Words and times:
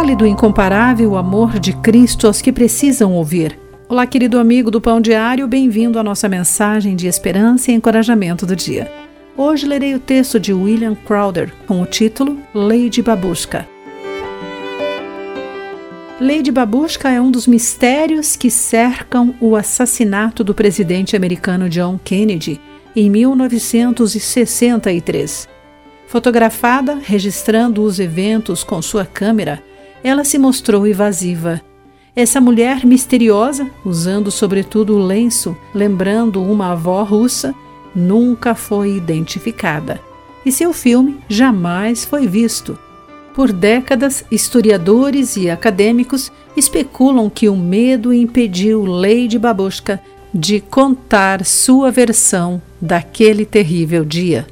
Fale 0.00 0.16
do 0.16 0.26
incomparável 0.26 1.14
amor 1.14 1.58
de 1.58 1.74
Cristo 1.74 2.26
aos 2.26 2.40
que 2.40 2.50
precisam 2.50 3.12
ouvir. 3.12 3.58
Olá, 3.86 4.06
querido 4.06 4.38
amigo 4.38 4.70
do 4.70 4.80
Pão 4.80 4.98
Diário, 4.98 5.46
bem-vindo 5.46 5.98
à 5.98 6.02
nossa 6.02 6.26
mensagem 6.26 6.96
de 6.96 7.06
esperança 7.06 7.70
e 7.70 7.74
encorajamento 7.74 8.46
do 8.46 8.56
dia. 8.56 8.90
Hoje 9.36 9.66
lerei 9.66 9.94
o 9.94 9.98
texto 9.98 10.40
de 10.40 10.54
William 10.54 10.94
Crowder 10.94 11.52
com 11.66 11.82
o 11.82 11.86
título 11.86 12.38
Lady 12.54 13.02
Babushka. 13.02 13.68
Lady 16.18 16.50
Babushka 16.50 17.10
é 17.10 17.20
um 17.20 17.30
dos 17.30 17.46
mistérios 17.46 18.36
que 18.36 18.50
cercam 18.50 19.34
o 19.38 19.54
assassinato 19.54 20.42
do 20.42 20.54
presidente 20.54 21.14
americano 21.14 21.68
John 21.68 22.00
Kennedy 22.02 22.58
em 22.96 23.10
1963. 23.10 25.46
Fotografada 26.06 26.98
registrando 27.02 27.82
os 27.82 28.00
eventos 28.00 28.64
com 28.64 28.80
sua 28.80 29.04
câmera, 29.04 29.62
ela 30.02 30.24
se 30.24 30.38
mostrou 30.38 30.86
evasiva. 30.86 31.60
Essa 32.14 32.40
mulher 32.40 32.84
misteriosa, 32.84 33.70
usando 33.84 34.30
sobretudo 34.30 34.96
o 34.96 34.98
lenço, 34.98 35.56
lembrando 35.74 36.42
uma 36.42 36.72
avó 36.72 37.02
russa, 37.02 37.54
nunca 37.94 38.54
foi 38.54 38.96
identificada. 38.96 40.00
E 40.44 40.50
seu 40.50 40.72
filme 40.72 41.18
jamais 41.28 42.04
foi 42.04 42.26
visto. 42.26 42.78
Por 43.34 43.52
décadas, 43.52 44.24
historiadores 44.30 45.36
e 45.36 45.48
acadêmicos 45.48 46.32
especulam 46.56 47.30
que 47.30 47.48
o 47.48 47.56
medo 47.56 48.12
impediu 48.12 48.84
Lady 48.84 49.38
Babushka 49.38 50.00
de 50.32 50.60
contar 50.60 51.44
sua 51.44 51.90
versão 51.90 52.60
daquele 52.80 53.44
terrível 53.44 54.04
dia. 54.04 54.46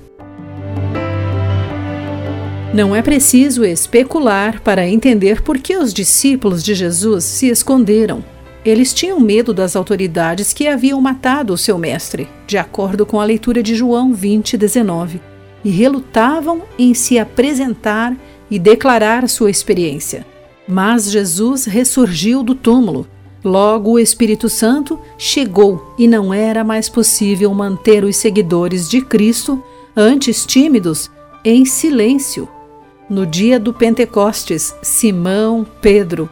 Não 2.72 2.94
é 2.94 3.00
preciso 3.00 3.64
especular 3.64 4.60
para 4.60 4.86
entender 4.86 5.40
por 5.40 5.56
que 5.58 5.74
os 5.78 5.94
discípulos 5.94 6.62
de 6.62 6.74
Jesus 6.74 7.24
se 7.24 7.48
esconderam. 7.48 8.22
Eles 8.62 8.92
tinham 8.92 9.18
medo 9.18 9.54
das 9.54 9.74
autoridades 9.74 10.52
que 10.52 10.68
haviam 10.68 11.00
matado 11.00 11.54
o 11.54 11.58
seu 11.58 11.78
mestre, 11.78 12.28
de 12.46 12.58
acordo 12.58 13.06
com 13.06 13.18
a 13.20 13.24
leitura 13.24 13.62
de 13.62 13.74
João 13.74 14.12
20, 14.12 14.58
19, 14.58 15.18
e 15.64 15.70
relutavam 15.70 16.62
em 16.78 16.92
se 16.92 17.18
apresentar 17.18 18.14
e 18.50 18.58
declarar 18.58 19.26
sua 19.30 19.50
experiência. 19.50 20.26
Mas 20.68 21.10
Jesus 21.10 21.64
ressurgiu 21.64 22.42
do 22.42 22.54
túmulo. 22.54 23.06
Logo 23.42 23.92
o 23.92 23.98
Espírito 23.98 24.50
Santo 24.50 25.00
chegou 25.16 25.94
e 25.98 26.06
não 26.06 26.34
era 26.34 26.62
mais 26.62 26.90
possível 26.90 27.52
manter 27.54 28.04
os 28.04 28.16
seguidores 28.16 28.90
de 28.90 29.00
Cristo, 29.00 29.62
antes 29.96 30.44
tímidos, 30.44 31.10
em 31.42 31.64
silêncio. 31.64 32.46
No 33.08 33.24
dia 33.24 33.58
do 33.58 33.72
Pentecostes, 33.72 34.74
Simão 34.82 35.66
Pedro, 35.80 36.28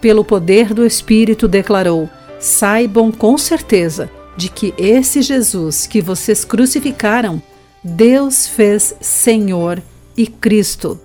pelo 0.00 0.24
poder 0.24 0.72
do 0.72 0.86
Espírito, 0.86 1.46
declarou: 1.46 2.08
Saibam 2.40 3.12
com 3.12 3.36
certeza 3.36 4.10
de 4.36 4.48
que 4.48 4.72
esse 4.78 5.20
Jesus 5.20 5.86
que 5.86 6.00
vocês 6.00 6.44
crucificaram, 6.44 7.42
Deus 7.82 8.46
fez 8.46 8.94
Senhor 9.00 9.82
e 10.16 10.26
Cristo. 10.26 10.98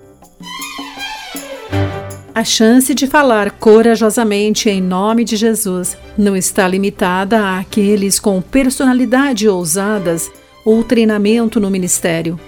A 2.33 2.45
chance 2.45 2.95
de 2.95 3.05
falar 3.05 3.51
corajosamente 3.51 4.69
em 4.69 4.81
nome 4.81 5.25
de 5.25 5.35
Jesus 5.35 5.97
não 6.17 6.35
está 6.35 6.65
limitada 6.65 7.59
àqueles 7.59 8.19
com 8.19 8.41
personalidade 8.41 9.49
ousadas 9.49 10.31
ou 10.63 10.81
treinamento 10.83 11.59
no 11.59 11.69
ministério. 11.69 12.39